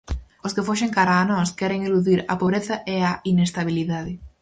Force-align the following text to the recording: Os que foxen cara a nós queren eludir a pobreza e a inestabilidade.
Os 0.45 0.53
que 0.55 0.65
foxen 0.67 0.93
cara 0.97 1.13
a 1.17 1.27
nós 1.31 1.49
queren 1.59 1.81
eludir 1.89 2.19
a 2.33 2.35
pobreza 2.41 2.75
e 2.95 2.97
a 3.11 3.13
inestabilidade. 3.31 4.13